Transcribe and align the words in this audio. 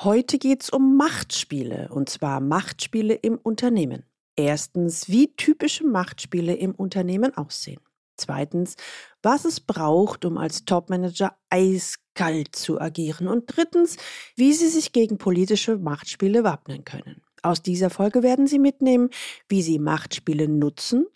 Heute 0.00 0.36
geht 0.38 0.62
es 0.62 0.68
um 0.68 0.98
Machtspiele, 0.98 1.88
und 1.90 2.10
zwar 2.10 2.40
Machtspiele 2.40 3.14
im 3.14 3.38
Unternehmen. 3.38 4.04
Erstens, 4.36 5.08
wie 5.08 5.34
typische 5.34 5.86
Machtspiele 5.86 6.54
im 6.54 6.74
Unternehmen 6.74 7.34
aussehen. 7.34 7.80
Zweitens, 8.18 8.76
was 9.22 9.46
es 9.46 9.60
braucht, 9.60 10.26
um 10.26 10.36
als 10.36 10.66
Topmanager 10.66 11.38
eiskalt 11.48 12.54
zu 12.54 12.78
agieren. 12.78 13.26
Und 13.26 13.44
drittens, 13.46 13.96
wie 14.36 14.52
Sie 14.52 14.68
sich 14.68 14.92
gegen 14.92 15.16
politische 15.16 15.78
Machtspiele 15.78 16.44
wappnen 16.44 16.84
können. 16.84 17.22
Aus 17.42 17.62
dieser 17.62 17.88
Folge 17.88 18.22
werden 18.22 18.46
Sie 18.46 18.58
mitnehmen, 18.58 19.08
wie 19.48 19.62
Sie 19.62 19.78
Machtspiele 19.78 20.46
nutzen 20.46 21.06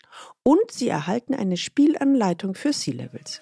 und 0.41 0.71
Sie 0.71 0.87
erhalten 0.87 1.35
eine 1.35 1.57
Spielanleitung 1.57 2.55
für 2.55 2.71
C-Levels. 2.71 3.41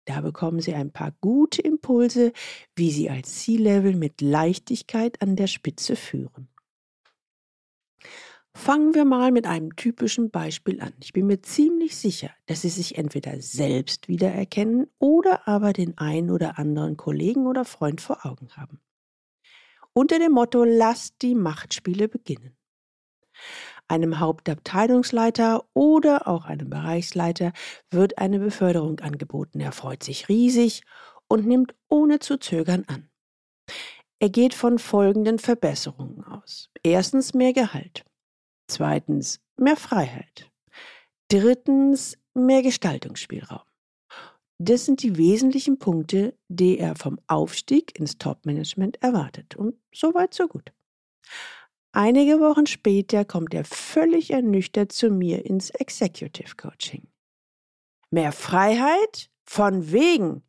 Da 0.05 0.21
bekommen 0.23 0.61
Sie 0.61 0.75
ein 0.75 0.91
paar 0.91 1.13
gute 1.21 1.61
Impulse, 1.61 2.33
wie 2.75 2.91
Sie 2.91 3.11
als 3.11 3.43
C-Level 3.43 3.95
mit 3.95 4.23
Leichtigkeit 4.23 5.21
an 5.21 5.37
der 5.37 5.49
Spitze 5.49 5.97
führen. 5.97 6.49
Fangen 8.59 8.93
wir 8.93 9.05
mal 9.05 9.31
mit 9.31 9.47
einem 9.47 9.77
typischen 9.77 10.31
Beispiel 10.31 10.81
an. 10.81 10.93
Ich 11.01 11.13
bin 11.13 11.29
mir 11.29 11.41
ziemlich 11.41 11.97
sicher, 11.97 12.31
dass 12.47 12.63
Sie 12.63 12.69
sich 12.69 12.99
entweder 12.99 13.41
selbst 13.41 14.09
wiedererkennen 14.09 14.89
oder 14.99 15.47
aber 15.47 15.73
den 15.73 15.97
einen 15.97 16.29
oder 16.29 16.59
anderen 16.59 16.97
Kollegen 16.97 17.47
oder 17.47 17.65
Freund 17.65 18.01
vor 18.01 18.27
Augen 18.27 18.49
haben. 18.57 18.81
Unter 19.93 20.19
dem 20.19 20.33
Motto 20.33 20.65
Lasst 20.65 21.23
die 21.23 21.37
Machtspiele 21.37 22.09
beginnen. 22.09 22.57
Einem 23.87 24.19
Hauptabteilungsleiter 24.19 25.65
oder 25.73 26.27
auch 26.27 26.45
einem 26.45 26.69
Bereichsleiter 26.69 27.53
wird 27.91 28.19
eine 28.19 28.41
Beförderung 28.41 28.99
angeboten. 28.99 29.61
Er 29.61 29.73
freut 29.73 30.03
sich 30.03 30.29
riesig 30.29 30.83
und 31.29 31.47
nimmt 31.47 31.77
ohne 31.89 32.19
zu 32.19 32.39
zögern 32.39 32.85
an. 32.89 33.09
Er 34.19 34.31
geht 34.31 34.53
von 34.53 34.81
folgenden 34.81 35.39
Verbesserungen 35.39 36.25
aus. 36.25 36.71
Erstens 36.83 37.35
mehr 37.35 37.53
Gehalt. 37.53 38.05
Zweitens 38.69 39.41
mehr 39.57 39.77
Freiheit. 39.77 40.51
Drittens 41.29 42.17
mehr 42.35 42.63
Gestaltungsspielraum. 42.63 43.63
Das 44.59 44.85
sind 44.85 45.03
die 45.03 45.17
wesentlichen 45.17 45.79
Punkte, 45.79 46.37
die 46.49 46.79
er 46.79 46.97
vom 46.97 47.21
Aufstieg 47.29 47.99
ins 47.99 48.19
Top-Management 48.19 49.01
erwartet. 49.03 49.55
Und 49.57 49.77
so 49.95 50.15
weit, 50.15 50.35
so 50.35 50.49
gut. 50.49 50.73
Einige 51.93 52.41
Wochen 52.41 52.67
später 52.67 53.25
kommt 53.25 53.55
er 53.55 53.65
völlig 53.65 54.31
ernüchtert 54.31 54.93
zu 54.93 55.11
mir 55.11 55.47
ins 55.47 55.71
Executive 55.71 56.57
Coaching. 56.57 57.09
Mehr 58.11 58.33
Freiheit? 58.33 59.31
Von 59.45 59.93
wegen. 59.93 60.43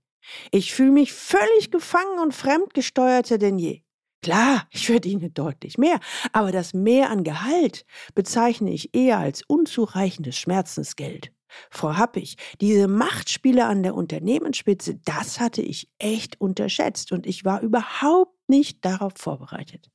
Ich 0.52 0.74
fühle 0.74 0.92
mich 0.92 1.14
völlig 1.14 1.72
gefangen 1.72 2.20
und 2.20 2.34
fremdgesteuerter 2.34 3.38
denn 3.38 3.58
je. 3.58 3.82
Klar, 4.22 4.68
ich 4.72 4.86
verdiene 4.88 5.30
deutlich 5.30 5.78
mehr, 5.78 6.00
aber 6.34 6.52
das 6.52 6.74
Mehr 6.74 7.10
an 7.10 7.24
Gehalt 7.24 7.86
bezeichne 8.16 8.72
ich 8.72 8.94
eher 8.94 9.18
als 9.18 9.44
unzureichendes 9.48 10.38
Schmerzensgeld. 10.38 11.32
Frau 11.72 11.96
Happig, 11.96 12.36
diese 12.60 12.88
Machtspiele 12.88 13.66
an 13.66 13.82
der 13.82 13.96
Unternehmensspitze, 13.96 14.96
das 15.06 15.40
hatte 15.40 15.62
ich 15.62 15.90
echt 15.98 16.40
unterschätzt 16.40 17.12
und 17.12 17.26
ich 17.26 17.46
war 17.46 17.62
überhaupt 17.62 18.38
nicht 18.48 18.84
darauf 18.84 19.14
vorbereitet. 19.16 19.90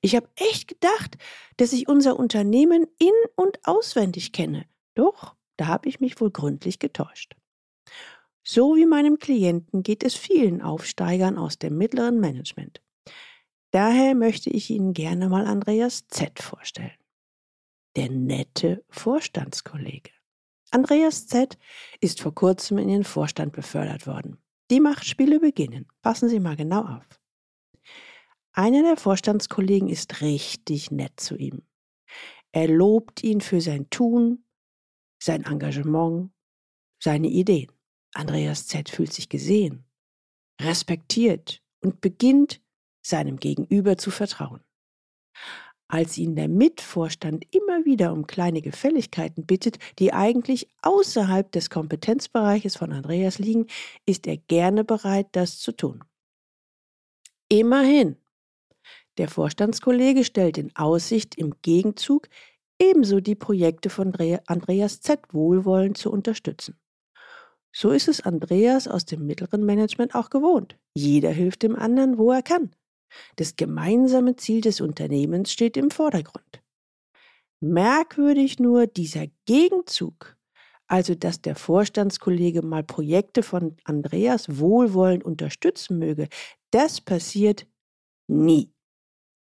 Ich 0.00 0.16
habe 0.16 0.28
echt 0.36 0.68
gedacht, 0.68 1.18
dass 1.58 1.72
ich 1.72 1.86
unser 1.86 2.18
Unternehmen 2.18 2.86
in 2.98 3.12
und 3.36 3.58
auswendig 3.64 4.32
kenne. 4.32 4.64
Doch, 4.94 5.34
da 5.56 5.66
habe 5.66 5.88
ich 5.88 6.00
mich 6.00 6.20
wohl 6.20 6.30
gründlich 6.30 6.78
getäuscht. 6.78 7.36
So 8.42 8.76
wie 8.76 8.86
meinem 8.86 9.18
Klienten 9.18 9.82
geht 9.82 10.02
es 10.02 10.14
vielen 10.14 10.62
Aufsteigern 10.62 11.36
aus 11.36 11.58
dem 11.58 11.76
mittleren 11.76 12.18
Management. 12.20 12.80
Daher 13.70 14.14
möchte 14.14 14.50
ich 14.50 14.70
Ihnen 14.70 14.94
gerne 14.94 15.28
mal 15.28 15.46
Andreas 15.46 16.06
Z 16.08 16.40
vorstellen. 16.40 16.98
Der 17.96 18.10
nette 18.10 18.84
Vorstandskollege. 18.88 20.10
Andreas 20.70 21.26
Z 21.26 21.58
ist 22.00 22.20
vor 22.20 22.34
kurzem 22.34 22.78
in 22.78 22.88
den 22.88 23.04
Vorstand 23.04 23.52
befördert 23.52 24.06
worden. 24.06 24.38
Die 24.70 24.80
Machtspiele 24.80 25.40
beginnen. 25.40 25.86
Passen 26.02 26.28
Sie 26.28 26.40
mal 26.40 26.56
genau 26.56 26.82
auf. 26.82 27.20
Einer 28.52 28.82
der 28.82 28.96
Vorstandskollegen 28.96 29.88
ist 29.88 30.20
richtig 30.20 30.90
nett 30.90 31.18
zu 31.18 31.36
ihm. 31.36 31.62
Er 32.52 32.68
lobt 32.68 33.22
ihn 33.22 33.40
für 33.40 33.60
sein 33.60 33.88
Tun, 33.90 34.44
sein 35.22 35.44
Engagement, 35.44 36.30
seine 37.00 37.28
Ideen. 37.28 37.70
Andreas 38.14 38.66
Z 38.66 38.88
fühlt 38.88 39.12
sich 39.12 39.28
gesehen, 39.28 39.84
respektiert 40.60 41.62
und 41.80 42.00
beginnt 42.00 42.60
seinem 43.02 43.38
Gegenüber 43.38 43.96
zu 43.96 44.10
vertrauen. 44.10 44.60
Als 45.88 46.16
ihn 46.18 46.36
der 46.36 46.48
Mitvorstand 46.48 47.44
immer 47.52 47.84
wieder 47.84 48.12
um 48.12 48.28
kleine 48.28 48.62
Gefälligkeiten 48.62 49.44
bittet, 49.44 49.78
die 49.98 50.12
eigentlich 50.12 50.68
außerhalb 50.82 51.50
des 51.50 51.68
Kompetenzbereiches 51.68 52.76
von 52.76 52.92
Andreas 52.92 53.40
liegen, 53.40 53.66
ist 54.06 54.28
er 54.28 54.36
gerne 54.36 54.84
bereit, 54.84 55.26
das 55.32 55.58
zu 55.58 55.72
tun. 55.72 56.04
Immerhin. 57.48 58.16
Der 59.18 59.28
Vorstandskollege 59.28 60.22
stellt 60.22 60.58
in 60.58 60.74
Aussicht, 60.76 61.34
im 61.34 61.54
Gegenzug 61.60 62.28
ebenso 62.80 63.18
die 63.18 63.34
Projekte 63.34 63.90
von 63.90 64.14
Andreas 64.46 65.00
Z 65.00 65.20
wohlwollend 65.32 65.98
zu 65.98 66.12
unterstützen. 66.12 66.78
So 67.72 67.90
ist 67.90 68.06
es 68.06 68.20
Andreas 68.20 68.86
aus 68.86 69.06
dem 69.06 69.26
mittleren 69.26 69.64
Management 69.64 70.14
auch 70.14 70.30
gewohnt. 70.30 70.78
Jeder 70.94 71.30
hilft 71.30 71.62
dem 71.62 71.74
anderen, 71.74 72.16
wo 72.16 72.30
er 72.30 72.42
kann. 72.42 72.70
Das 73.36 73.56
gemeinsame 73.56 74.36
Ziel 74.36 74.60
des 74.60 74.80
Unternehmens 74.80 75.52
steht 75.52 75.76
im 75.76 75.90
Vordergrund. 75.90 76.62
Merkwürdig 77.60 78.58
nur 78.58 78.86
dieser 78.86 79.26
Gegenzug, 79.44 80.36
also 80.86 81.14
dass 81.14 81.42
der 81.42 81.56
Vorstandskollege 81.56 82.62
mal 82.62 82.82
Projekte 82.82 83.42
von 83.42 83.76
Andreas 83.84 84.58
wohlwollend 84.58 85.24
unterstützen 85.24 85.98
möge, 85.98 86.28
das 86.70 87.00
passiert 87.00 87.66
nie. 88.28 88.72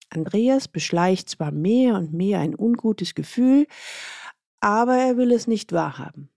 Andreas 0.09 0.67
beschleicht 0.67 1.29
zwar 1.29 1.51
mehr 1.51 1.95
und 1.95 2.13
mehr 2.13 2.39
ein 2.39 2.55
ungutes 2.57 3.15
Gefühl, 3.15 3.67
aber 4.59 4.95
er 4.97 5.17
will 5.17 5.31
es 5.31 5.47
nicht 5.47 5.73
wahrhaben, 5.73 6.29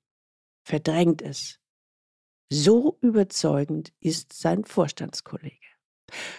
verdrängt 0.64 1.22
es 1.22 1.60
So 2.50 2.98
überzeugend 3.00 3.92
ist 4.00 4.32
sein 4.32 4.64
Vorstandskollege. 4.64 5.67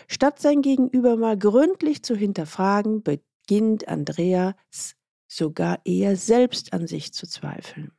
Statt 0.08 0.40
sein 0.40 0.62
Gegenüber 0.62 1.16
mal 1.16 1.38
gründlich 1.38 2.04
zu 2.04 2.16
hinterfragen, 2.16 3.04
beginnt 3.04 3.88
Andreas 3.88 4.96
sogar 5.28 5.80
eher 5.86 6.16
selbst 6.16 6.74
an 6.74 6.88
sich 6.88 7.14
zu 7.14 7.28
zweifeln. 7.28 7.92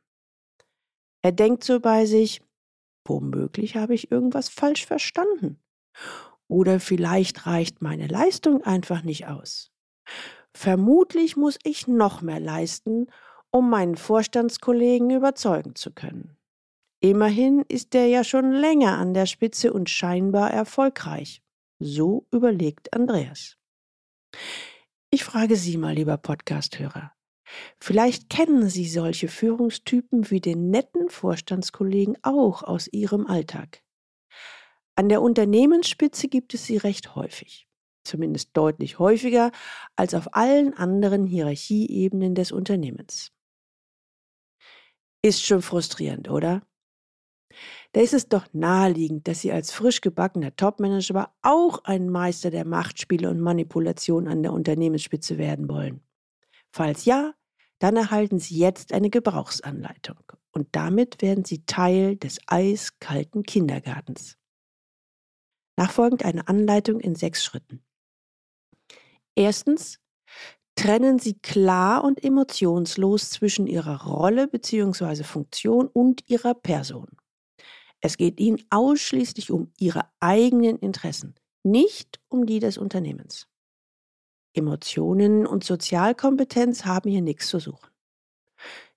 Er 1.21 1.31
denkt 1.31 1.63
so 1.63 1.79
bei 1.79 2.05
sich, 2.05 2.41
womöglich 3.05 3.75
habe 3.75 3.93
ich 3.93 4.11
irgendwas 4.11 4.49
falsch 4.49 4.85
verstanden. 4.85 5.59
Oder 6.47 6.79
vielleicht 6.79 7.45
reicht 7.45 7.81
meine 7.81 8.07
Leistung 8.07 8.63
einfach 8.63 9.03
nicht 9.03 9.27
aus. 9.27 9.71
Vermutlich 10.53 11.37
muss 11.37 11.57
ich 11.63 11.87
noch 11.87 12.21
mehr 12.21 12.39
leisten, 12.39 13.07
um 13.51 13.69
meinen 13.69 13.95
Vorstandskollegen 13.95 15.11
überzeugen 15.11 15.75
zu 15.75 15.91
können. 15.91 16.37
Immerhin 16.99 17.63
ist 17.67 17.95
er 17.95 18.07
ja 18.07 18.23
schon 18.23 18.51
länger 18.51 18.97
an 18.97 19.13
der 19.13 19.25
Spitze 19.25 19.73
und 19.73 19.89
scheinbar 19.89 20.51
erfolgreich. 20.51 21.41
So 21.83 22.27
überlegt 22.31 22.93
Andreas. 22.93 23.57
Ich 25.09 25.23
frage 25.23 25.55
Sie 25.55 25.77
mal, 25.77 25.95
lieber 25.95 26.15
Podcasthörer. 26.15 27.11
Vielleicht 27.79 28.29
kennen 28.29 28.69
Sie 28.69 28.87
solche 28.87 29.27
Führungstypen 29.27 30.29
wie 30.29 30.39
den 30.39 30.69
netten 30.69 31.09
Vorstandskollegen 31.09 32.19
auch 32.21 32.61
aus 32.61 32.87
Ihrem 32.87 33.25
Alltag. 33.25 33.81
An 34.95 35.09
der 35.09 35.23
Unternehmensspitze 35.23 36.27
gibt 36.27 36.53
es 36.53 36.65
sie 36.67 36.77
recht 36.77 37.15
häufig, 37.15 37.67
zumindest 38.03 38.51
deutlich 38.53 38.99
häufiger 38.99 39.51
als 39.95 40.13
auf 40.13 40.35
allen 40.35 40.75
anderen 40.75 41.25
Hierarchieebenen 41.25 42.35
des 42.35 42.51
Unternehmens. 42.51 43.31
Ist 45.23 45.43
schon 45.43 45.63
frustrierend, 45.63 46.29
oder? 46.29 46.61
Da 47.93 48.01
ist 48.01 48.13
es 48.13 48.27
doch 48.27 48.45
naheliegend, 48.53 49.27
dass 49.27 49.41
Sie 49.41 49.51
als 49.51 49.71
frisch 49.71 50.01
gebackener 50.01 50.55
Topmanager 50.55 51.33
auch 51.41 51.83
ein 51.83 52.09
Meister 52.09 52.49
der 52.49 52.65
Machtspiele 52.65 53.29
und 53.29 53.39
Manipulation 53.39 54.27
an 54.27 54.43
der 54.43 54.53
Unternehmensspitze 54.53 55.37
werden 55.37 55.69
wollen. 55.69 56.01
Falls 56.71 57.05
ja, 57.05 57.33
dann 57.79 57.95
erhalten 57.95 58.39
Sie 58.39 58.57
jetzt 58.57 58.93
eine 58.93 59.09
Gebrauchsanleitung 59.09 60.19
und 60.51 60.67
damit 60.71 61.21
werden 61.21 61.45
Sie 61.45 61.65
Teil 61.65 62.15
des 62.15 62.39
eiskalten 62.47 63.43
Kindergartens. 63.43 64.37
Nachfolgend 65.77 66.23
eine 66.23 66.47
Anleitung 66.47 66.99
in 66.99 67.15
sechs 67.15 67.43
Schritten. 67.43 67.83
Erstens, 69.35 69.99
trennen 70.75 71.19
Sie 71.19 71.39
klar 71.39 72.03
und 72.03 72.23
emotionslos 72.23 73.29
zwischen 73.29 73.67
Ihrer 73.67 74.03
Rolle 74.03 74.47
bzw. 74.47 75.23
Funktion 75.23 75.87
und 75.87 76.29
Ihrer 76.29 76.53
Person. 76.53 77.07
Es 78.01 78.17
geht 78.17 78.39
Ihnen 78.39 78.63
ausschließlich 78.71 79.51
um 79.51 79.71
Ihre 79.79 80.05
eigenen 80.19 80.77
Interessen, 80.79 81.35
nicht 81.63 82.19
um 82.29 82.45
die 82.45 82.59
des 82.59 82.77
Unternehmens. 82.77 83.47
Emotionen 84.53 85.47
und 85.47 85.63
Sozialkompetenz 85.63 86.83
haben 86.85 87.09
hier 87.09 87.21
nichts 87.21 87.47
zu 87.47 87.59
suchen. 87.59 87.89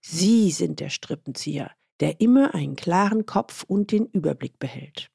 Sie 0.00 0.50
sind 0.50 0.80
der 0.80 0.90
Strippenzieher, 0.90 1.70
der 2.00 2.20
immer 2.20 2.54
einen 2.54 2.76
klaren 2.76 3.26
Kopf 3.26 3.62
und 3.64 3.92
den 3.92 4.06
Überblick 4.06 4.58
behält. 4.58 5.10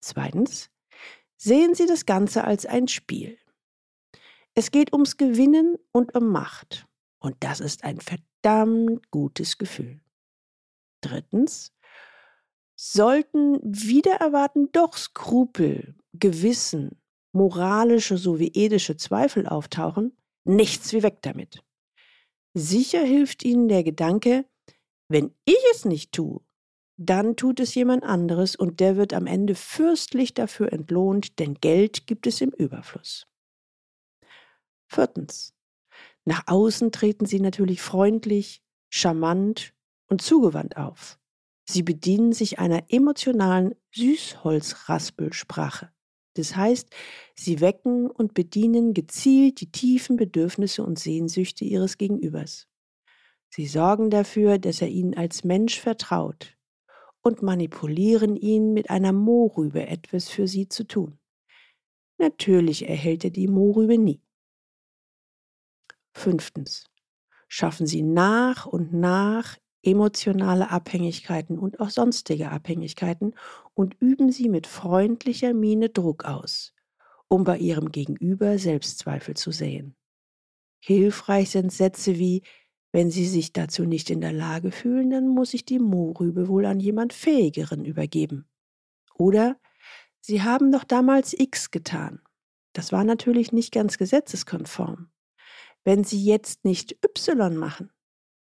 Zweitens, 0.00 0.70
sehen 1.36 1.74
Sie 1.74 1.86
das 1.86 2.06
Ganze 2.06 2.44
als 2.44 2.64
ein 2.64 2.88
Spiel. 2.88 3.38
Es 4.54 4.70
geht 4.70 4.92
ums 4.92 5.16
Gewinnen 5.16 5.76
und 5.92 6.14
um 6.14 6.28
Macht. 6.28 6.86
Und 7.20 7.36
das 7.40 7.60
ist 7.60 7.84
ein 7.84 8.00
verdammt 8.00 9.10
gutes 9.10 9.58
Gefühl. 9.58 10.00
Drittens, 11.00 11.72
sollten 12.78 13.58
wieder 13.62 14.14
erwarten 14.14 14.70
doch 14.70 14.96
Skrupel, 14.96 15.96
Gewissen 16.12 17.00
moralische 17.32 18.16
sowie 18.16 18.52
ethische 18.54 18.96
Zweifel 18.96 19.46
auftauchen, 19.46 20.16
nichts 20.44 20.92
wie 20.92 21.02
weg 21.02 21.18
damit. 21.22 21.62
Sicher 22.54 23.02
hilft 23.02 23.44
ihnen 23.44 23.68
der 23.68 23.84
Gedanke, 23.84 24.46
wenn 25.08 25.34
ich 25.44 25.58
es 25.72 25.84
nicht 25.84 26.12
tue, 26.12 26.40
dann 26.96 27.36
tut 27.36 27.60
es 27.60 27.74
jemand 27.74 28.04
anderes 28.04 28.56
und 28.56 28.80
der 28.80 28.96
wird 28.96 29.12
am 29.12 29.26
Ende 29.26 29.54
fürstlich 29.54 30.34
dafür 30.34 30.72
entlohnt, 30.72 31.38
denn 31.38 31.54
Geld 31.54 32.06
gibt 32.06 32.26
es 32.26 32.40
im 32.40 32.50
Überfluss. 32.50 33.26
Viertens. 34.88 35.54
Nach 36.24 36.44
außen 36.46 36.92
treten 36.92 37.26
sie 37.26 37.40
natürlich 37.40 37.80
freundlich, 37.80 38.62
charmant 38.90 39.74
und 40.08 40.22
zugewandt 40.22 40.76
auf. 40.76 41.18
Sie 41.70 41.82
bedienen 41.82 42.32
sich 42.32 42.58
einer 42.58 42.84
emotionalen 42.88 43.74
Süßholzraspelsprache. 43.94 45.92
Das 46.32 46.56
heißt, 46.56 46.88
sie 47.34 47.60
wecken 47.60 48.10
und 48.10 48.32
bedienen 48.32 48.94
gezielt 48.94 49.60
die 49.60 49.70
tiefen 49.70 50.16
Bedürfnisse 50.16 50.82
und 50.82 50.98
Sehnsüchte 50.98 51.66
ihres 51.66 51.98
Gegenübers. 51.98 52.68
Sie 53.50 53.66
sorgen 53.66 54.08
dafür, 54.08 54.58
dass 54.58 54.80
er 54.80 54.88
ihnen 54.88 55.14
als 55.14 55.44
Mensch 55.44 55.78
vertraut 55.78 56.56
und 57.20 57.42
manipulieren 57.42 58.34
ihn 58.34 58.72
mit 58.72 58.88
einer 58.88 59.12
Mohrrübe 59.12 59.86
etwas 59.86 60.30
für 60.30 60.48
sie 60.48 60.70
zu 60.70 60.84
tun. 60.84 61.18
Natürlich 62.16 62.88
erhält 62.88 63.24
er 63.24 63.30
die 63.30 63.46
Mohrrübe 63.46 63.98
nie. 63.98 64.22
Fünftens. 66.12 66.86
Schaffen 67.46 67.86
Sie 67.86 68.02
nach 68.02 68.64
und 68.64 68.94
nach 68.94 69.58
emotionale 69.82 70.70
Abhängigkeiten 70.70 71.58
und 71.58 71.80
auch 71.80 71.90
sonstige 71.90 72.50
Abhängigkeiten 72.50 73.34
und 73.74 73.96
üben 74.00 74.32
Sie 74.32 74.48
mit 74.48 74.66
freundlicher 74.66 75.54
Miene 75.54 75.88
Druck 75.88 76.24
aus, 76.24 76.74
um 77.28 77.44
bei 77.44 77.58
Ihrem 77.58 77.92
Gegenüber 77.92 78.58
Selbstzweifel 78.58 79.34
zu 79.34 79.52
sehen. 79.52 79.96
Hilfreich 80.80 81.50
sind 81.50 81.72
Sätze 81.72 82.18
wie 82.18 82.42
wenn 82.92 83.10
Sie 83.10 83.26
sich 83.26 83.52
dazu 83.52 83.84
nicht 83.84 84.08
in 84.10 84.20
der 84.20 84.32
Lage 84.32 84.70
fühlen, 84.70 85.10
dann 85.10 85.28
muss 85.28 85.52
ich 85.52 85.64
die 85.64 85.78
Mohrrübe 85.78 86.48
wohl 86.48 86.64
an 86.64 86.80
jemand 86.80 87.12
Fähigeren 87.12 87.84
übergeben. 87.84 88.48
Oder 89.14 89.60
Sie 90.20 90.42
haben 90.42 90.72
doch 90.72 90.84
damals 90.84 91.38
X 91.38 91.70
getan. 91.70 92.20
Das 92.72 92.92
war 92.92 93.04
natürlich 93.04 93.52
nicht 93.52 93.72
ganz 93.72 93.98
gesetzeskonform. 93.98 95.10
Wenn 95.84 96.04
Sie 96.04 96.24
jetzt 96.24 96.64
nicht 96.64 96.96
Y 97.04 97.56
machen, 97.56 97.90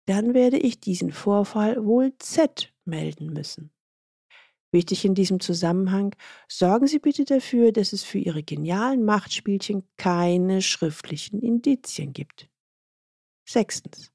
dann 0.05 0.33
werde 0.33 0.57
ich 0.57 0.79
diesen 0.79 1.11
Vorfall 1.11 1.85
wohl 1.85 2.13
Z 2.19 2.73
melden 2.85 3.33
müssen. 3.33 3.71
Wichtig 4.71 5.03
in 5.03 5.15
diesem 5.15 5.39
Zusammenhang, 5.39 6.15
sorgen 6.47 6.85
Sie 6.85 6.99
bitte 6.99 7.25
dafür, 7.25 7.71
dass 7.71 7.91
es 7.91 8.03
für 8.03 8.19
Ihre 8.19 8.43
genialen 8.43 9.03
Machtspielchen 9.03 9.83
keine 9.97 10.61
schriftlichen 10.61 11.41
Indizien 11.41 12.13
gibt. 12.13 12.49
Sechstens. 13.47 14.11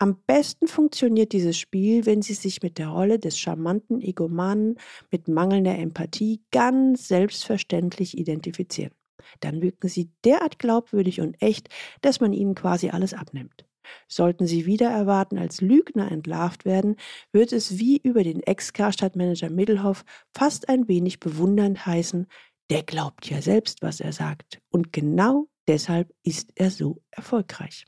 Am 0.00 0.22
besten 0.28 0.68
funktioniert 0.68 1.32
dieses 1.32 1.58
Spiel, 1.58 2.06
wenn 2.06 2.22
Sie 2.22 2.34
sich 2.34 2.62
mit 2.62 2.78
der 2.78 2.88
Rolle 2.88 3.18
des 3.18 3.36
charmanten 3.36 4.00
Egomanen 4.00 4.78
mit 5.10 5.26
mangelnder 5.26 5.76
Empathie 5.76 6.40
ganz 6.52 7.08
selbstverständlich 7.08 8.16
identifizieren. 8.16 8.94
Dann 9.40 9.60
wirken 9.60 9.88
Sie 9.88 10.12
derart 10.24 10.60
glaubwürdig 10.60 11.20
und 11.20 11.42
echt, 11.42 11.68
dass 12.00 12.20
man 12.20 12.32
Ihnen 12.32 12.54
quasi 12.54 12.90
alles 12.90 13.12
abnimmt. 13.12 13.67
Sollten 14.08 14.46
Sie 14.46 14.66
wieder 14.66 14.90
erwarten 14.90 15.38
als 15.38 15.60
Lügner 15.60 16.10
entlarvt 16.10 16.64
werden, 16.64 16.96
wird 17.32 17.52
es 17.52 17.78
wie 17.78 17.98
über 17.98 18.22
den 18.22 18.42
Ex-Karstadtmanager 18.42 19.50
Middelhoff 19.50 20.04
fast 20.32 20.68
ein 20.68 20.88
wenig 20.88 21.20
bewundernd 21.20 21.86
heißen, 21.86 22.26
der 22.70 22.82
glaubt 22.82 23.28
ja 23.30 23.40
selbst, 23.40 23.82
was 23.82 24.00
er 24.00 24.12
sagt. 24.12 24.60
Und 24.70 24.92
genau 24.92 25.48
deshalb 25.66 26.12
ist 26.22 26.52
er 26.54 26.70
so 26.70 27.02
erfolgreich. 27.10 27.86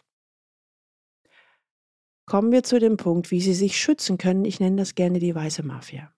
Kommen 2.26 2.52
wir 2.52 2.62
zu 2.62 2.78
dem 2.78 2.97
Punkt, 2.97 3.30
wie 3.30 3.40
Sie 3.40 3.54
sich 3.54 3.78
schützen 3.78 4.16
können. 4.16 4.45
Ich 4.45 4.61
nenne 4.61 4.76
das 4.76 4.95
gerne 4.95 5.19
die 5.19 5.35
weiße 5.35 5.64
Mafia. 5.64 6.14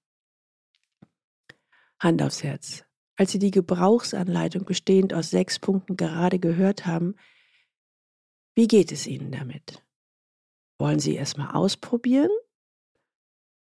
Hand 1.98 2.22
aufs 2.22 2.42
Herz. 2.42 2.84
Als 3.16 3.32
Sie 3.32 3.38
die 3.38 3.50
Gebrauchsanleitung 3.50 4.64
bestehend 4.64 5.14
aus 5.14 5.30
sechs 5.30 5.58
Punkten 5.58 5.96
gerade 5.96 6.38
gehört 6.38 6.86
haben, 6.86 7.14
wie 8.54 8.68
geht 8.68 8.92
es 8.92 9.06
Ihnen 9.06 9.32
damit? 9.32 9.82
Wollen 10.78 10.98
Sie 10.98 11.14
erstmal 11.14 11.54
ausprobieren? 11.54 12.30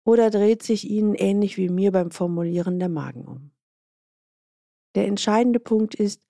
Oder 0.05 0.29
dreht 0.29 0.63
sich 0.63 0.89
Ihnen 0.89 1.15
ähnlich 1.15 1.57
wie 1.57 1.69
mir 1.69 1.91
beim 1.91 2.11
Formulieren 2.11 2.79
der 2.79 2.89
Magen 2.89 3.25
um? 3.25 3.51
Der 4.95 5.05
entscheidende 5.07 5.59
Punkt 5.59 5.95
ist, 5.95 6.21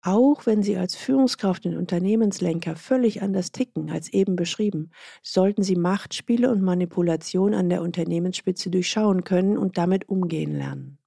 auch 0.00 0.44
wenn 0.44 0.62
Sie 0.62 0.76
als 0.76 0.96
Führungskraft 0.96 1.64
und 1.66 1.76
Unternehmenslenker 1.76 2.76
völlig 2.76 3.22
anders 3.22 3.52
ticken 3.52 3.90
als 3.90 4.12
eben 4.12 4.36
beschrieben, 4.36 4.90
sollten 5.22 5.62
Sie 5.62 5.76
Machtspiele 5.76 6.50
und 6.50 6.60
Manipulation 6.62 7.54
an 7.54 7.70
der 7.70 7.80
Unternehmensspitze 7.80 8.70
durchschauen 8.70 9.24
können 9.24 9.56
und 9.56 9.78
damit 9.78 10.08
umgehen 10.08 10.54
lernen. 10.56 10.98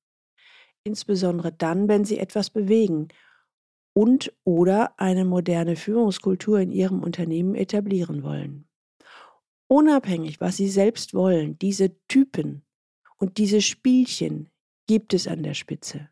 Insbesondere 0.84 1.52
dann, 1.52 1.88
wenn 1.88 2.06
Sie 2.06 2.18
etwas 2.18 2.50
bewegen 2.50 3.10
und 3.98 4.32
oder 4.44 5.00
eine 5.00 5.26
moderne 5.26 5.76
Führungskultur 5.76 6.60
in 6.60 6.72
ihrem 6.72 7.02
Unternehmen 7.02 7.56
etablieren 7.56 8.22
wollen. 8.22 8.68
Unabhängig, 9.68 10.40
was 10.40 10.56
sie 10.56 10.70
selbst 10.70 11.16
wollen, 11.16 11.58
diese 11.58 11.98
Typen 12.08 12.64
Und 13.18 13.40
diese 13.40 13.60
Spielchen 13.60 14.52
gibt 14.86 15.16
es 15.16 15.28
an 15.28 15.42
der 15.42 15.56
Spitze. 15.56 16.10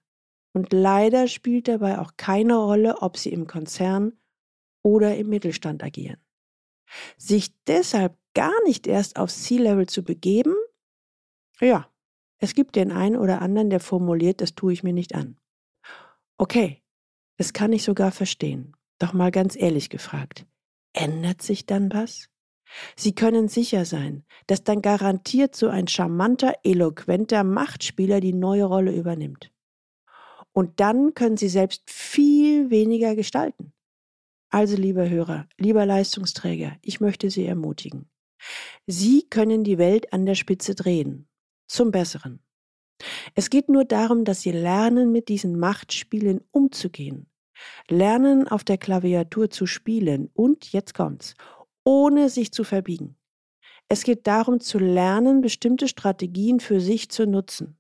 Und 0.52 0.74
leider 0.74 1.28
spielt 1.28 1.68
dabei 1.68 2.00
auch 2.00 2.14
keine 2.18 2.56
Rolle, 2.56 3.04
ob 3.04 3.18
sie 3.18 3.30
im 3.30 3.46
Konzern 3.46 4.14
oder 4.82 5.16
im 5.16 5.30
Mittelstand 5.30 5.84
agieren. 5.84 6.18
Sich 7.20 7.54
deshalb 7.66 8.18
gar 8.34 8.64
nicht 8.64 8.88
erst 8.88 9.18
aufs 9.20 9.44
Ziellevel 9.44 9.86
zu 9.86 10.04
begeben, 10.04 10.56
ja, 11.62 11.88
es 12.40 12.56
gibt 12.56 12.78
den 12.78 12.92
einen 12.92 13.16
oder 13.16 13.44
anderen, 13.44 13.70
der 13.70 13.80
formuliert, 13.80 14.42
das 14.42 14.56
tue 14.56 14.74
ich 14.74 14.82
mir 14.82 14.94
nicht 14.94 15.14
an. 15.14 15.38
Okay, 16.40 16.82
das 17.38 17.54
kann 17.54 17.74
ich 17.74 17.84
sogar 17.84 18.12
verstehen. 18.12 18.76
Doch 19.00 19.14
mal 19.14 19.32
ganz 19.32 19.56
ehrlich 19.56 19.90
gefragt, 19.90 20.46
ändert 20.94 21.42
sich 21.42 21.66
dann 21.66 21.92
was? 21.92 22.30
Sie 22.96 23.14
können 23.14 23.48
sicher 23.48 23.86
sein, 23.86 24.26
dass 24.48 24.64
dann 24.64 24.82
garantiert 24.82 25.56
so 25.56 25.68
ein 25.68 25.88
charmanter, 25.88 26.54
eloquenter 26.64 27.44
Machtspieler 27.44 28.20
die 28.20 28.34
neue 28.34 28.66
Rolle 28.66 28.94
übernimmt. 28.94 29.52
Und 30.52 30.80
dann 30.80 31.14
können 31.14 31.38
Sie 31.38 31.50
selbst 31.50 31.84
viel 31.90 32.70
weniger 32.70 33.16
gestalten. 33.16 33.74
Also, 34.50 34.78
lieber 34.78 35.10
Hörer, 35.10 35.48
lieber 35.58 35.86
Leistungsträger, 35.86 36.78
ich 36.82 37.02
möchte 37.02 37.30
Sie 37.30 37.46
ermutigen. 37.46 38.10
Sie 38.88 39.28
können 39.30 39.64
die 39.64 39.78
Welt 39.78 40.14
an 40.14 40.26
der 40.26 40.36
Spitze 40.36 40.76
drehen. 40.76 41.28
Zum 41.68 41.92
Besseren. 41.92 42.45
Es 43.34 43.50
geht 43.50 43.70
nur 43.70 43.86
darum, 43.86 44.24
dass 44.24 44.42
Sie 44.42 44.52
lernen, 44.52 45.12
mit 45.12 45.28
diesen 45.28 45.60
Machtspielen 45.60 46.42
umzugehen. 46.52 47.28
Lernen, 47.90 48.48
auf 48.48 48.64
der 48.64 48.78
Klaviatur 48.78 49.50
zu 49.50 49.66
spielen 49.66 50.30
und, 50.34 50.72
jetzt 50.72 50.94
kommt's, 50.94 51.36
ohne 51.84 52.30
sich 52.30 52.52
zu 52.52 52.64
verbiegen. 52.64 53.18
Es 53.88 54.04
geht 54.04 54.28
darum 54.28 54.60
zu 54.60 54.80
lernen, 54.80 55.42
bestimmte 55.42 55.88
Strategien 55.88 56.60
für 56.60 56.82
sich 56.82 57.10
zu 57.10 57.28
nutzen. 57.28 57.78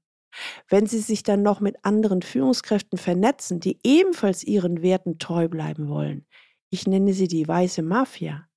Wenn 0.67 0.85
Sie 0.85 0.99
sich 0.99 1.23
dann 1.23 1.41
noch 1.41 1.61
mit 1.61 1.77
anderen 1.83 2.21
Führungskräften 2.21 2.97
vernetzen, 2.97 3.59
die 3.59 3.79
ebenfalls 3.83 4.43
ihren 4.43 4.81
Werten 4.81 5.17
treu 5.17 5.47
bleiben 5.47 5.87
wollen, 5.87 6.25
ich 6.69 6.87
nenne 6.87 7.13
sie 7.13 7.27
die 7.27 7.47
weiße 7.47 7.81
Mafia, 7.81 8.47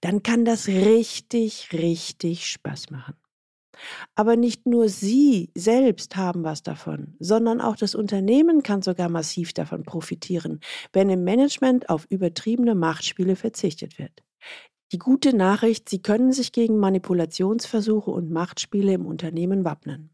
dann 0.00 0.22
kann 0.22 0.44
das 0.44 0.68
richtig, 0.68 1.72
richtig 1.72 2.46
Spaß 2.46 2.90
machen. 2.90 3.16
Aber 4.14 4.36
nicht 4.36 4.66
nur 4.66 4.88
Sie 4.88 5.50
selbst 5.56 6.16
haben 6.16 6.44
was 6.44 6.62
davon, 6.62 7.14
sondern 7.18 7.60
auch 7.60 7.76
das 7.76 7.94
Unternehmen 7.94 8.62
kann 8.62 8.82
sogar 8.82 9.08
massiv 9.08 9.52
davon 9.52 9.82
profitieren, 9.82 10.60
wenn 10.92 11.10
im 11.10 11.24
Management 11.24 11.88
auf 11.88 12.06
übertriebene 12.10 12.74
Machtspiele 12.74 13.36
verzichtet 13.36 13.98
wird. 13.98 14.22
Die 14.92 14.98
gute 14.98 15.36
Nachricht, 15.36 15.88
Sie 15.88 16.00
können 16.00 16.32
sich 16.32 16.52
gegen 16.52 16.78
Manipulationsversuche 16.78 18.10
und 18.10 18.30
Machtspiele 18.30 18.94
im 18.94 19.04
Unternehmen 19.04 19.64
wappnen. 19.64 20.10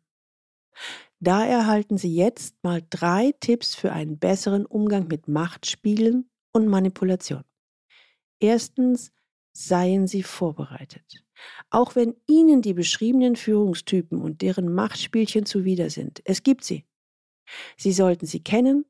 Da 1.21 1.45
erhalten 1.45 1.97
Sie 1.97 2.15
jetzt 2.15 2.57
mal 2.63 2.83
drei 2.91 3.33
Tipps 3.41 3.75
für 3.75 3.93
einen 3.93 4.19
besseren 4.19 4.67
Umgang 4.67 5.07
mit 5.07 5.29
Machtspielen 5.29 6.29
und 6.53 6.67
Manipulation. 6.67 7.45
Erstens, 8.41 9.13
seien 9.57 10.07
Sie 10.07 10.23
vorbereitet. 10.23 11.25
Auch 11.71 11.97
wenn 11.97 12.15
Ihnen 12.27 12.63
die 12.63 12.75
beschriebenen 12.75 13.37
Führungstypen 13.37 14.21
und 14.21 14.43
deren 14.43 14.73
Machtspielchen 14.73 15.47
zuwider 15.47 15.91
sind, 15.91 16.21
es 16.25 16.43
gibt 16.43 16.65
sie. 16.65 16.85
Sie 17.77 17.93
sollten 17.93 18.27
sie 18.27 18.43
kennen, 18.43 18.85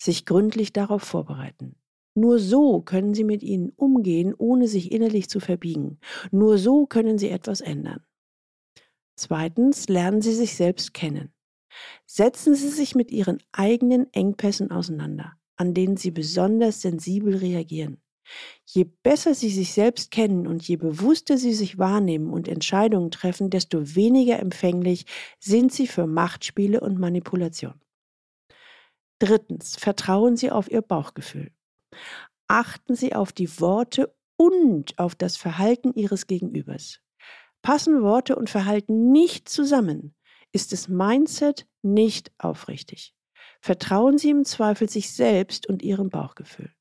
sich 0.00 0.26
gründlich 0.26 0.72
darauf 0.72 1.02
vorbereiten. 1.02 1.76
Nur 2.14 2.38
so 2.38 2.82
können 2.82 3.14
Sie 3.14 3.24
mit 3.24 3.42
ihnen 3.42 3.70
umgehen, 3.70 4.34
ohne 4.36 4.68
sich 4.68 4.92
innerlich 4.92 5.30
zu 5.30 5.40
verbiegen. 5.40 5.98
Nur 6.30 6.58
so 6.58 6.86
können 6.86 7.16
Sie 7.16 7.30
etwas 7.30 7.62
ändern. 7.62 8.04
Zweitens, 9.16 9.88
lernen 9.88 10.20
Sie 10.20 10.34
sich 10.34 10.54
selbst 10.54 10.92
kennen. 10.92 11.32
Setzen 12.04 12.54
Sie 12.54 12.68
sich 12.68 12.94
mit 12.94 13.10
Ihren 13.10 13.42
eigenen 13.52 14.12
Engpässen 14.12 14.70
auseinander, 14.70 15.38
an 15.56 15.72
denen 15.72 15.96
Sie 15.96 16.10
besonders 16.10 16.82
sensibel 16.82 17.36
reagieren. 17.36 18.01
Je 18.64 18.84
besser 18.84 19.34
Sie 19.34 19.50
sich 19.50 19.72
selbst 19.72 20.10
kennen 20.10 20.46
und 20.46 20.66
je 20.66 20.76
bewusster 20.76 21.38
Sie 21.38 21.52
sich 21.52 21.78
wahrnehmen 21.78 22.32
und 22.32 22.48
Entscheidungen 22.48 23.10
treffen, 23.10 23.50
desto 23.50 23.94
weniger 23.94 24.38
empfänglich 24.38 25.06
sind 25.38 25.72
Sie 25.72 25.86
für 25.86 26.06
Machtspiele 26.06 26.80
und 26.80 26.98
Manipulation. 26.98 27.80
Drittens, 29.18 29.76
vertrauen 29.76 30.36
Sie 30.36 30.50
auf 30.50 30.70
Ihr 30.70 30.82
Bauchgefühl. 30.82 31.52
Achten 32.48 32.94
Sie 32.94 33.14
auf 33.14 33.32
die 33.32 33.60
Worte 33.60 34.14
und 34.36 34.98
auf 34.98 35.14
das 35.14 35.36
Verhalten 35.36 35.92
Ihres 35.94 36.26
Gegenübers. 36.26 37.00
Passen 37.62 38.02
Worte 38.02 38.34
und 38.34 38.50
Verhalten 38.50 39.12
nicht 39.12 39.48
zusammen, 39.48 40.16
ist 40.52 40.72
das 40.72 40.88
Mindset 40.88 41.66
nicht 41.82 42.32
aufrichtig. 42.38 43.14
Vertrauen 43.60 44.18
Sie 44.18 44.30
im 44.30 44.44
Zweifel 44.44 44.88
sich 44.88 45.12
selbst 45.12 45.68
und 45.68 45.82
Ihrem 45.82 46.10
Bauchgefühl. 46.10 46.74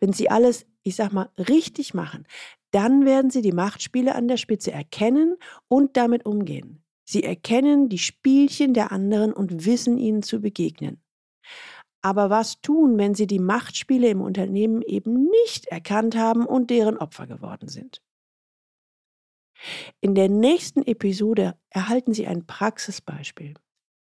Wenn 0.00 0.12
Sie 0.12 0.30
alles, 0.30 0.66
ich 0.82 0.96
sag 0.96 1.12
mal, 1.12 1.30
richtig 1.38 1.94
machen, 1.94 2.26
dann 2.70 3.04
werden 3.04 3.30
Sie 3.30 3.42
die 3.42 3.52
Machtspiele 3.52 4.14
an 4.14 4.28
der 4.28 4.36
Spitze 4.36 4.72
erkennen 4.72 5.36
und 5.68 5.96
damit 5.96 6.26
umgehen. 6.26 6.82
Sie 7.04 7.22
erkennen 7.22 7.88
die 7.88 7.98
Spielchen 7.98 8.74
der 8.74 8.92
anderen 8.92 9.32
und 9.32 9.64
wissen 9.64 9.96
ihnen 9.96 10.22
zu 10.22 10.40
begegnen. 10.40 11.02
Aber 12.02 12.30
was 12.30 12.60
tun, 12.60 12.98
wenn 12.98 13.14
Sie 13.14 13.26
die 13.26 13.38
Machtspiele 13.38 14.08
im 14.08 14.20
Unternehmen 14.20 14.82
eben 14.82 15.24
nicht 15.24 15.66
erkannt 15.66 16.16
haben 16.16 16.46
und 16.46 16.70
deren 16.70 16.98
Opfer 16.98 17.26
geworden 17.26 17.68
sind? 17.68 18.02
In 20.00 20.14
der 20.14 20.28
nächsten 20.28 20.82
Episode 20.82 21.58
erhalten 21.70 22.14
Sie 22.14 22.26
ein 22.26 22.46
Praxisbeispiel. 22.46 23.54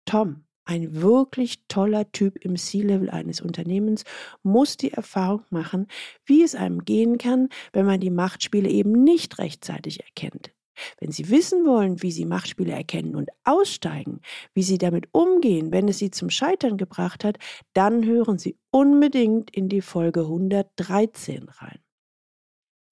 Tom 0.07 0.45
ein 0.65 1.01
wirklich 1.01 1.67
toller 1.69 2.11
Typ 2.13 2.37
im 2.45 2.57
C-Level 2.57 3.11
eines 3.11 3.41
Unternehmens 3.41 4.05
muss 4.43 4.77
die 4.77 4.93
Erfahrung 4.93 5.45
machen, 5.51 5.87
wie 6.25 6.43
es 6.43 6.55
einem 6.55 6.85
gehen 6.85 7.19
kann, 7.19 7.49
wenn 7.73 7.87
man 7.87 8.01
die 8.01 8.11
Machtspiele 8.11 8.69
eben 8.69 9.05
nicht 9.05 9.39
rechtzeitig 9.39 10.01
erkennt. 10.01 10.53
Wenn 10.99 11.13
Sie 11.13 11.31
wissen 11.31 11.67
wollen, 11.67 12.03
wie 12.03 12.11
Sie 12.11 12.25
Machtspiele 12.25 12.73
erkennen 12.73 13.15
und 13.15 13.31
aussteigen, 13.45 14.21
wie 14.55 14.63
Sie 14.63 14.79
damit 14.79 15.09
umgehen, 15.13 15.71
wenn 15.73 15.89
es 15.89 15.99
Sie 15.99 16.11
zum 16.11 16.31
Scheitern 16.31 16.77
gebracht 16.77 17.25
hat, 17.25 17.39
dann 17.75 18.05
hören 18.05 18.39
Sie 18.39 18.59
unbedingt 18.71 19.51
in 19.51 19.69
die 19.69 19.83
Folge 19.83 20.21
113 20.21 21.49
rein. 21.49 21.79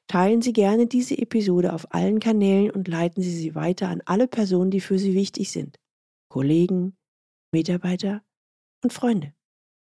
Teilen 0.07 0.41
Sie 0.41 0.53
gerne 0.53 0.87
diese 0.87 1.15
Episode 1.17 1.73
auf 1.73 1.93
allen 1.93 2.19
Kanälen 2.19 2.71
und 2.71 2.87
leiten 2.87 3.21
Sie 3.21 3.35
sie 3.35 3.53
weiter 3.53 3.89
an 3.89 4.01
alle 4.05 4.27
Personen, 4.27 4.71
die 4.71 4.81
für 4.81 4.97
Sie 4.97 5.13
wichtig 5.13 5.51
sind. 5.51 5.77
Kollegen, 6.29 6.97
Mitarbeiter 7.51 8.23
und 8.83 8.93
Freunde. 8.93 9.36